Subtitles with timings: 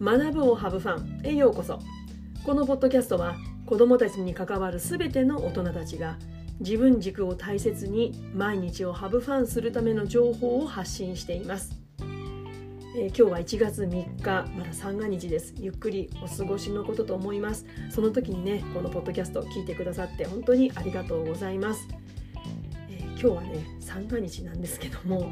[0.00, 1.80] 学ぶをハブファンへようこそ。
[2.44, 6.16] このポッドキャストは子どもたちに関わるすべての大人たちが
[6.60, 11.72] 自分軸を大切に毎日をハブファンするための情報を発信しています、
[12.96, 15.52] えー、今日は1月3日まだ三が日です。
[15.58, 17.66] ゆっくりお過ごしのことと思います。
[17.90, 21.88] その時にねこのポッドキャストを聞いてくださって本当にありがとうございます、
[22.88, 25.28] えー、今日はね三が日なんですけども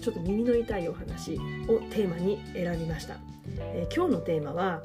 [0.00, 1.34] ちょっと耳の痛いお話
[1.68, 3.16] をテーマに選びました。
[3.58, 4.82] えー、今日のテーマは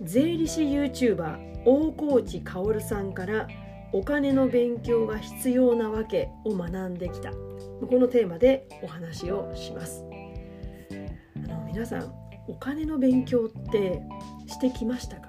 [0.00, 3.48] 税理士 YouTuber 大河内薫さんから
[3.92, 7.32] お金の勉強が必要なわけを学んできた。
[7.32, 10.04] このテーマでお話をします。
[11.36, 12.12] あの皆さん
[12.48, 14.02] お金の勉強って
[14.46, 15.28] してきましたか？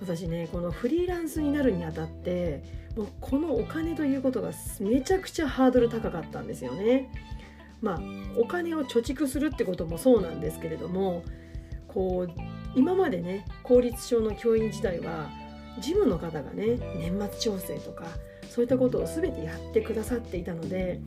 [0.00, 2.64] 私ねこのフリーランスになるにあたって
[2.96, 4.50] もうこのお金ということが
[4.80, 7.08] めちゃくちゃハードル高かったんですよね。
[7.82, 8.00] まあ
[8.38, 11.24] お金を貯蓄するってこともそうなんですけれども
[11.88, 12.32] こう
[12.74, 15.28] 今までね公立小の教員時代は
[15.80, 18.06] 事務の方がね年末調整とか
[18.48, 21.00] そういったことを全てやってくださっていたので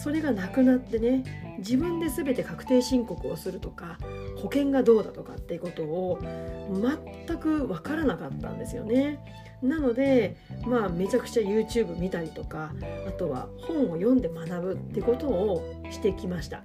[0.00, 3.98] それがなくなってね自分で全て確定申告をするとか
[4.36, 9.18] 保険がどうだとかっていうことを全く分からなかったんですよね。
[9.64, 12.72] なのでまあめちゃくちゃ YouTube 見たりとか
[13.08, 16.62] あとは本を読んで学ぶってことをしてきました。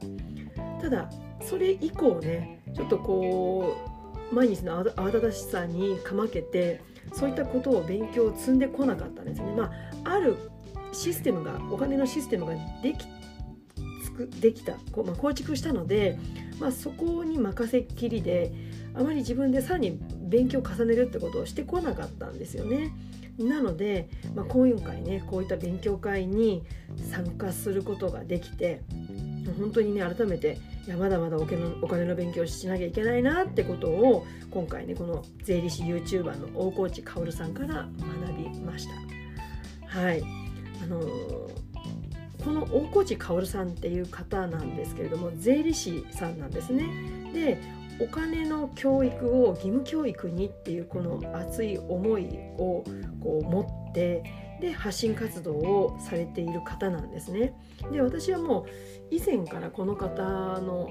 [0.81, 1.09] ただ
[1.41, 3.75] それ以降ねちょっとこ
[4.31, 6.81] う毎日の慌ただしさにかまけて
[7.13, 9.53] そういったことを勉強を積んでこなかったんですね。
[9.55, 9.71] ま
[10.05, 10.35] あ、ある
[10.91, 13.05] システムがお金のシステムができ
[14.03, 16.19] つくできたこう、まあ、構築したので、
[16.59, 18.51] まあ、そこに任せっきりで
[18.93, 22.91] あまり自分でさらに勉強を重ねるってことをしてこなかったんですよね。
[23.37, 26.63] なので、まあ、講演会ねこういった勉強会に
[27.09, 28.81] 参加することができて
[29.57, 37.87] 本当にね改めていやまだまだお金のお金の勉強しなきゃいけないなってことを今回ねこの税理士 YouTuber の大河内薫さんから
[38.27, 39.97] 学びました。
[39.99, 40.21] はい
[40.83, 47.31] あのー、この大河内薫さんっていう方なんですけれども税理士さんなんですね。
[47.33, 52.27] でお金の教育を義務教育にっていうこの熱い思い
[52.57, 52.83] を
[53.21, 54.23] こう持って
[54.61, 57.53] で発信活動をされている方なんですね。
[57.91, 58.65] で私はもう
[59.09, 60.21] 以前からこの方
[60.61, 60.89] の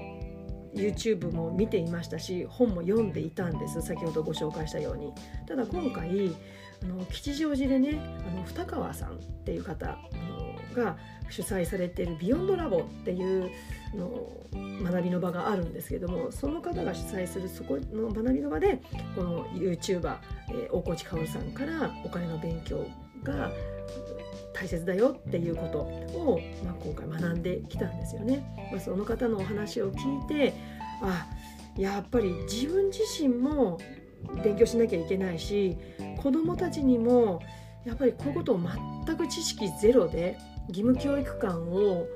[0.75, 5.13] YouTube も見ていましたし本も読んでいたんです先ほどご紹介したように
[5.47, 6.35] ただ今回
[6.83, 9.97] あの吉祥寺でねあの二川さんっていう方
[10.75, 10.97] が
[11.29, 13.51] 主催されているビヨンドラボっていう
[13.95, 14.27] の
[14.83, 18.81] 学びの場があるんですけどもその方が主催するそこの学びの場で
[19.15, 20.17] この YouTuber、
[20.49, 22.85] えー、大河内薫さんからお金の勉強
[23.23, 23.51] が
[24.53, 28.43] 大切だよっていうことを、まあ、今回学んできたんですよね。
[28.71, 30.53] まあ、その方のお話を聞いて
[31.01, 31.27] あ
[31.77, 33.79] やっぱり自分自身も
[34.43, 35.77] 勉強しなきゃいけないし
[36.21, 37.41] 子どもたちにも
[37.85, 38.59] やっぱりこういうことを
[39.05, 40.37] 全く知識ゼロで
[40.69, 42.07] 義務教育観を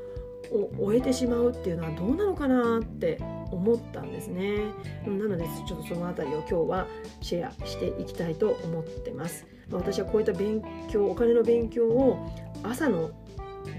[0.79, 3.19] 終えてしまうっていうのはどうなのかなって
[3.51, 4.57] 思ったんですね。
[5.05, 6.87] なのでちょっとその辺りを今日は
[7.21, 9.45] シェアしていきたいと思ってます。
[9.71, 12.31] 私はこういった勉強お金の勉強を
[12.63, 13.11] 朝の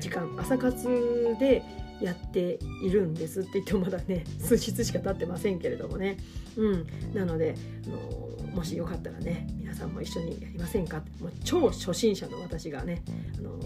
[0.01, 1.62] 時間朝活で
[2.01, 6.17] やっているんですって言ってもまだね数日しか経ってませんけれどもね、
[6.56, 7.55] うん、なので
[7.87, 13.03] あのもしよかったらね皆さんも一緒にやりませんかもう超初心者の私がね
[13.39, 13.59] あの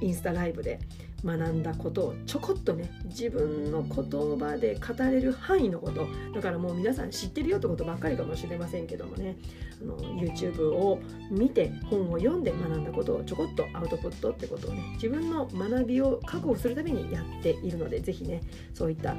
[0.00, 0.80] インスタライブで
[1.24, 9.36] 学んだことをちょこっとね自分の言葉で語れる範囲のことだからもう皆さん知ってるよってことばっかりかもしれませんけどもね
[9.82, 11.00] あの YouTube を
[11.30, 18.40] 見て本を読んで学んだことをちょこっとアウトプットってことをね自分の学びを確保するためにやっているので是非ね
[18.72, 19.16] そういった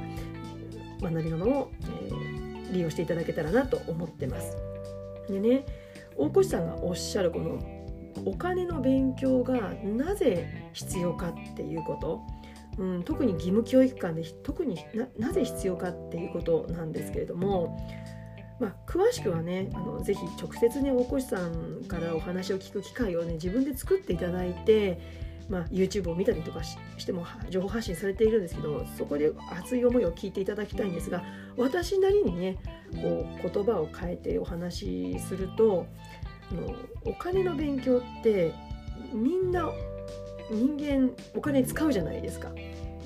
[1.02, 4.56] 学びの場を、えー、利用していただけたらなと思ってます。
[5.28, 5.66] でね
[6.16, 7.58] 大越さんがおっしゃるこの
[8.24, 12.22] お金の勉強がなぜ必要かっていうこと、
[12.78, 14.78] うん、特に義務教育観で特に
[15.18, 17.78] なぜ必要かっていうことなんですけれども、
[18.58, 25.00] まあ、詳しくはねあのぜひ直接ね大越さんからお話を聞く機会をね自分で作っていただいて、
[25.48, 31.22] まあ、YouTube を見たりとかしても情報発信されているんですけどそこで熱い思いを聞いていただきたいんですが
[31.56, 32.58] 私なりにね
[33.02, 35.86] こう言葉を変えてお話しすると
[37.04, 38.54] お金の勉強って
[39.12, 39.68] みんな
[40.50, 42.50] 人間お金使うじゃないですか。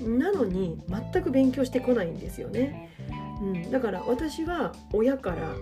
[0.01, 2.91] なのに全く勉強してこないんですよね、
[3.41, 5.55] うん、だから私は親から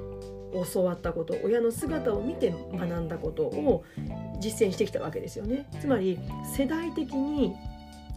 [0.74, 3.84] 教わったこと親の姿を見て学んだことを
[4.40, 5.68] 実践してきたわけですよね。
[5.80, 6.20] つまり
[6.56, 7.54] 世代的にやっ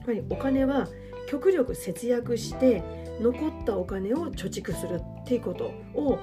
[0.07, 0.89] ぱりお金は
[1.29, 2.83] 極力節約して
[3.21, 5.65] 残ったお金を貯蓄するっていうこと
[5.95, 6.19] を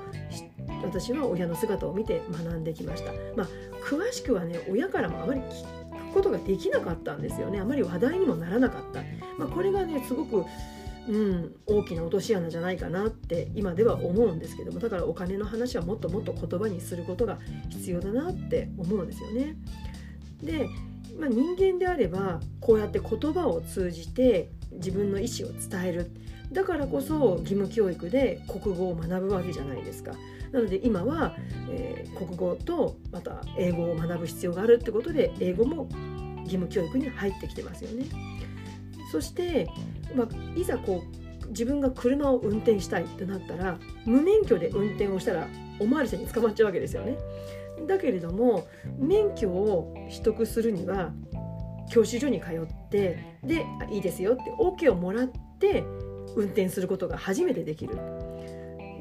[0.84, 3.12] 私は親の姿を見て学んできました。
[3.36, 3.48] まあ、
[3.84, 5.82] 詳しくはね親からもあまり聞
[6.13, 9.01] ことができなかったんですよねあまり話題にもならなかった。
[9.38, 10.45] まあ、これがねすごく
[11.07, 17.39] うん、大きな落とし穴じゃないかなって今では思うんですけどもだからお金の話はもっともっと言葉にすることが
[17.69, 19.57] 必要だなって思うんですよね。
[20.42, 20.69] で、
[21.19, 26.12] まあ、人間であればこうやって言葉を通じて自分の意思を伝える
[26.51, 30.13] だからこそ義務教育で国語を学ぶわけじゃないですか。
[30.53, 31.35] なので今は、
[31.69, 35.89] えー、国語とまた英語を学ぶ必要があるってことで英語も
[36.44, 38.05] 義務教育に入ってきてますよね。
[39.11, 39.67] そして、
[40.15, 41.03] まあ、いざこ
[41.44, 45.47] う自分が車を運転したいってなったら無免許で運転をしたら
[45.79, 47.17] お巡りさんに捕まっちゃうわけですよね。
[47.88, 48.67] だけれども
[48.97, 51.11] 免許を取得するには
[51.89, 55.83] 教習所に通ってでいいですよって OK をもらって
[56.35, 57.97] 運転することが初めてできる。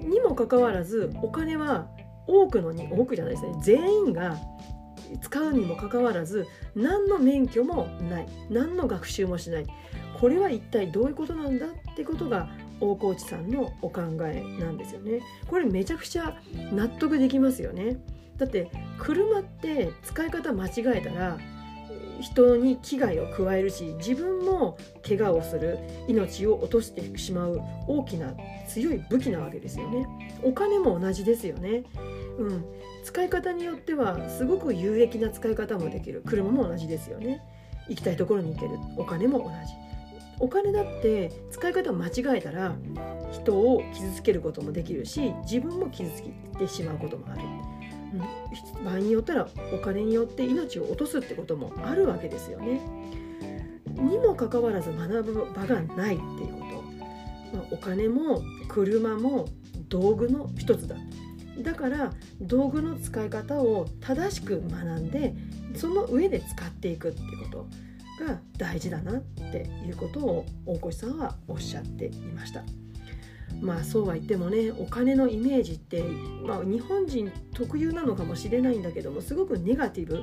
[0.02, 1.88] にもかかわらずお金は
[2.26, 4.36] 多くのに多くじゃないですね全員が
[5.20, 9.66] 使うにもかかわらず何の免許もない何の学習もしない
[10.20, 12.48] これは一体どういうことなんだってことが
[12.80, 15.20] 大河内さんのお考えなんですよね。
[15.48, 16.36] これめちゃくちゃ
[16.72, 17.96] 納得できますよね。
[18.36, 21.38] だって車って使い方間違えたら
[22.20, 28.34] 人に危害を加えるし自分も怪我をする命を落としてしまう大きな
[28.68, 30.06] 強い武器なわけですよね。
[30.42, 31.84] お金も同じですよね。
[32.38, 32.64] うん。
[33.04, 36.22] 使い方によってはすごく有益な使い方もできる。
[36.24, 37.42] 車も同じですよね。
[37.88, 38.78] 行きたいところに行ける。
[38.96, 39.74] お金も同じ。
[40.38, 42.74] お金だって使い方を間違えたら
[43.30, 47.42] 人を傷つけることもできるし自分も傷ついてしまうこともある、
[48.14, 52.80] うん、場合によったらお金によって命を落とすってこともあるわけですよね。
[53.86, 56.60] にもかかわらず学ぶ場がないっていうこ
[57.52, 59.48] と、まあ、お金も車も
[59.88, 60.96] 道具の一つだ
[61.58, 65.34] だから道具の使い方を正しく学んで
[65.76, 67.66] その上で使っていくってこと
[68.24, 72.62] が大事だなっていうことを大越さんはおっしゃっていました。
[73.62, 76.02] まあそうは言ってもねお金のイメージって、
[76.44, 80.22] まあ、日本人特有なのかもしれないんだけどもすごくネガティブ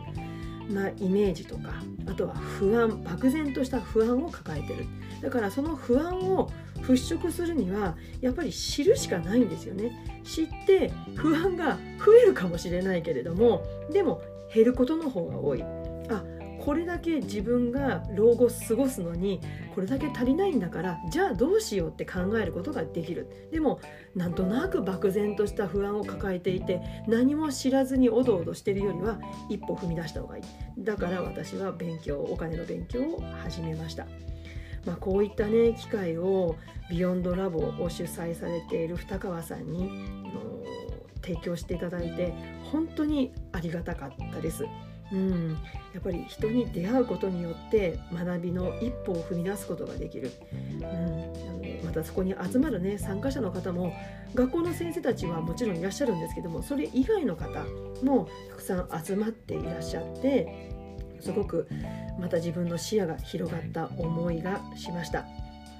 [0.73, 4.85] なイメージとかあとは不安漠然とした不安を抱えてる。
[5.21, 6.49] だからその不安を
[6.81, 10.21] 払拭するにはやっぱり知るしかないんですよね。
[10.23, 14.21] 知って不安が増えるかもしれないけれどもでも
[14.53, 15.63] 減ることの方が多い。
[16.59, 19.41] これだけ自分が老後過ごすのに
[19.73, 23.79] これだけ足りないんだからじゃあどうしようって考えることができるでも
[24.15, 29.19] なんとなく漠然とした不安を抱えていて何も知らずにおどおどしてるよりは
[29.49, 30.43] 一歩踏み出した方がいい
[30.77, 34.05] だから私は勉強お金の勉強を始めました。
[34.85, 36.55] まあ、こういったね機会を
[36.89, 39.91] ビヨンドラボを主催されている二川さんに
[41.21, 42.33] 提供していただいて
[42.71, 44.65] 本当にありがたかったです。
[45.11, 45.51] うん、
[45.93, 51.33] やっぱり人に出会うことによって学びの一歩を踏み出すことができる、うん、なの
[51.83, 53.93] またそこに集まるね参加者の方も
[54.35, 57.63] 学校の先生たちはもちろんいらっしゃるんですけどもそれ以外の方
[58.03, 60.69] もたくさん集まっていらっしゃって
[61.19, 61.67] すごく
[62.19, 65.25] また自分の視野が広がった思いがしました。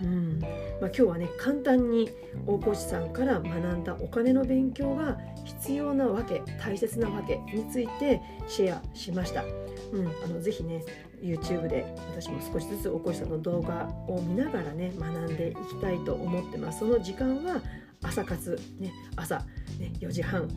[0.02, 0.50] うんまあ、
[0.86, 2.10] 今日はね簡単に
[2.48, 9.44] 大越さんから学んだお金の勉強が必要なわけ大切なわけについてシェアしました。
[9.92, 10.84] うん、あのぜひね
[11.22, 16.80] YouTube で私も少しずつ大越さんの動画を見ながらね学んでいきたいと思ってます。
[16.80, 17.62] その時間は
[18.02, 19.40] 朝活、ね、朝、
[19.78, 20.48] ね、4時半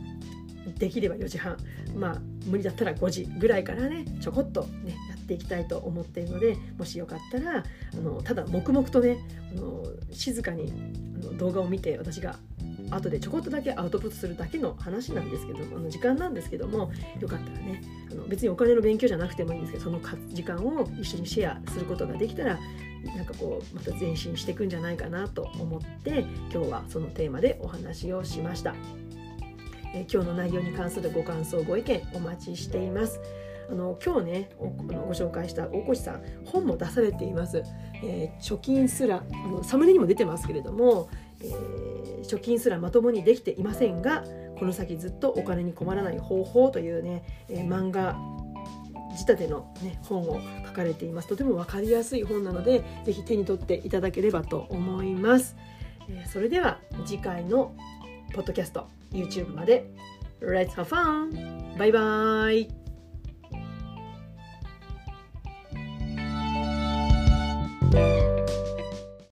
[0.77, 1.57] できれば4時半
[1.95, 7.63] まあ無理だったら5時ぐらいからねちょこっとねっていきたいと思っているのでもしよかったら
[7.93, 9.17] あのただ黙々とね
[9.55, 10.73] あの静かに
[11.21, 12.35] あの動画を見て私が
[12.91, 19.99] 後でちょこっとだけアウトプットするだけの話なんですけどもあの時間なんですけどもよかったらねあの別にお金の勉強じゃなくてもいいんですけどその
[20.29, 22.59] 時間を一緒にシェアすることができたら
[23.15, 29.02] なんかこうまた前進していくんじゃないかなと思って今日はそのテーマでお話をしました。
[29.93, 33.19] え今日の内容に関するご感想ご意見お待ちしています。
[33.69, 37.63] あの今日ねご紹介した大越さん本も出されています、
[38.03, 41.09] えー、貯金すらあのサムネにも出てますけれども、
[41.41, 44.23] えー、貯金すらまともにできていませんが
[44.59, 48.17] この先ずっとお金に困らない方法というね、えー、漫画
[49.15, 51.27] 仕立ての、ね、本を書かれています。
[51.27, 55.55] とても分かりやすい本なので是非手に取っていただければと思います、
[56.09, 57.75] えそれでは次回の
[58.33, 59.02] ポッドキャスト。
[59.13, 59.85] YouTube まで
[60.41, 61.77] Let's have fun!
[61.77, 62.82] バイバイ